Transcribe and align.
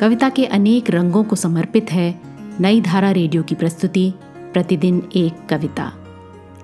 कविता 0.00 0.28
के 0.28 0.44
अनेक 0.46 0.90
रंगों 0.90 1.24
को 1.24 1.36
समर्पित 1.36 1.92
है 1.92 2.20
नई 2.60 2.80
धारा 2.80 3.10
रेडियो 3.10 3.42
की 3.42 3.54
प्रस्तुति, 3.54 4.14
प्रतिदिन 4.52 5.08
एक 5.16 5.46
कविता। 5.48 5.92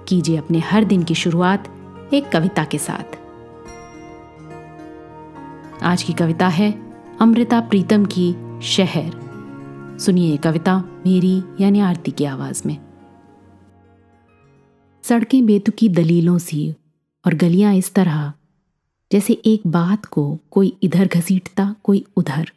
कीजिए 0.09 0.37
अपने 0.37 0.59
हर 0.59 0.85
दिन 0.85 1.03
की 1.03 1.14
शुरुआत 1.14 1.69
एक 2.15 2.29
कविता 2.29 2.65
के 2.65 2.79
साथ। 2.79 3.19
आज 5.83 6.03
की 6.03 6.12
कविता 6.12 6.49
है 6.49 6.93
अमृता 7.21 7.61
प्रीतम 7.61 8.05
की 8.05 8.61
शहर। 8.62 9.11
सुनिए 10.01 10.37
कविता 10.37 10.79
मेरी 10.79 11.43
यानी 11.61 11.80
आरती 11.80 12.11
की 12.11 12.25
आवाज़ 12.25 12.62
में। 12.66 12.77
सड़कें 15.03 15.46
बेतुकी 15.46 15.89
दलीलों 15.89 16.39
सी 16.39 16.75
और 17.27 17.35
गलियाँ 17.35 17.75
इस 17.75 17.95
तरह, 17.95 18.32
जैसे 19.12 19.32
एक 19.32 19.62
बात 19.66 20.05
को 20.05 20.39
कोई 20.51 20.77
इधर 20.82 21.07
घसीटता, 21.07 21.75
कोई 21.85 22.05
उधर। 22.16 22.53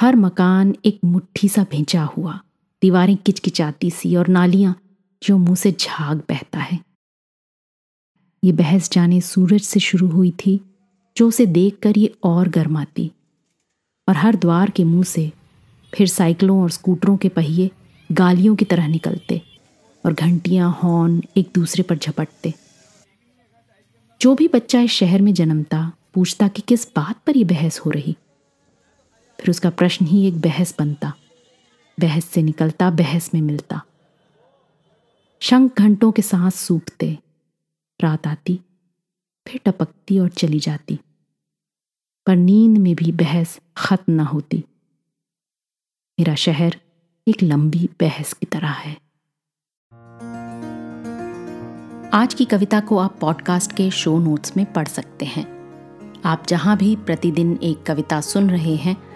हर 0.00 0.16
मकान 0.16 0.76
एक 0.84 0.98
मुट्ठी 1.04 1.48
सा 1.48 1.66
भेंचा 1.70 2.02
हुआ। 2.02 2.40
दीवारें 2.82 3.16
किचकिचाती 3.16 3.90
सी 3.90 4.16
और 4.16 4.28
नालियाँ 4.28 4.80
जो 5.22 5.38
मुँह 5.38 5.54
से 5.54 5.72
झाग 5.72 6.18
बहता 6.18 6.58
है। 6.58 6.80
ये 8.44 8.52
बहस 8.52 8.90
जाने 8.90 9.20
सूरज 9.20 9.60
से 9.60 9.80
शुरू 9.80 10.08
हुई 10.08 10.30
थी, 10.30 10.60
जो 11.16 11.28
उसे 11.28 11.46
देखकर 11.46 11.98
ये 11.98 12.14
और 12.22 12.48
गर्माती। 12.48 13.10
और 14.08 14.16
हर 14.16 14.36
द्वार 14.36 14.70
के 14.70 14.84
मुँह 14.84 15.04
से 15.04 15.32
फिर 15.94 16.06
साइकिलों 16.06 16.62
और 16.62 16.70
स्कूटरों 16.70 17.16
के 17.16 17.28
पहिए 17.28 17.70
गालियों 18.12 18.56
की 18.56 18.64
तरह 18.64 18.88
निकलते 18.88 19.42
और 20.04 20.12
घंटियाँ 20.12 20.78
हॉर्न 20.82 21.22
एक 21.36 21.48
दूसरे 21.54 21.82
पर 21.82 21.98
झपटते। 21.98 22.54
जो 24.20 24.34
भी 24.34 24.48
बच्चा 24.48 24.80
इस 24.80 24.90
शहर 24.90 25.22
में 25.22 25.34
जन्मता, 25.34 25.92
पूछता 26.14 26.48
कि 26.48 26.62
किस 26.62 26.88
बात 26.96 27.20
पर 27.26 27.36
यह 27.36 27.46
बहस 27.46 27.78
हो 27.78 27.90
रही? 27.90 28.16
फिर 29.40 29.50
उसका 29.50 29.70
प्रश्न 29.70 30.06
ही 30.06 30.28
एक 30.28 30.40
बहस 30.40 30.74
बनता। 30.78 31.14
बहस 32.00 32.24
से 32.24 32.42
निकलता, 32.42 32.90
बहस 32.90 33.34
में 33.34 33.42
मिलता। 33.42 33.82
शंख 35.40 35.78
घंटों 35.78 36.12
के 36.12 36.22
सांस 36.22 36.54
सूखते। 36.54 37.18
रात 38.00 38.26
आती, 38.26 38.60
फिर 39.48 39.60
टपकती 39.64 40.18
और 40.18 40.28
चली 40.28 40.58
जाती। 40.58 41.00
पर 42.26 42.36
नींद 42.36 42.78
में 42.78 42.94
भी 42.94 43.12
बहस 43.12 43.60
खत्म 43.76 44.12
न 44.12 44.20
होती। 44.20 44.64
मेरा 46.20 46.34
शहर 46.34 46.80
एक 47.28 47.42
लंबी 47.42 47.88
बहस 48.00 48.32
की 48.32 48.46
तरह 48.46 48.70
है। 48.70 49.06
आज 52.10 52.34
की 52.34 52.44
कविता 52.44 52.80
को 52.80 52.98
आप 52.98 53.18
पॉडकास्ट 53.20 53.72
के 53.72 53.90
शो 53.90 54.18
नोट्स 54.18 54.56
में 54.56 54.72
पढ़ 54.72 54.88
सकते 54.88 55.24
हैं। 55.24 55.56
आप 56.24 56.46
जहाँ 56.48 56.76
भी 56.76 56.96
प्रतिदिन 56.96 57.58
एक 57.62 57.82
कविता 57.82 58.20
सुन 58.20 58.50
रहे 58.50 58.76
हैं 58.76 59.15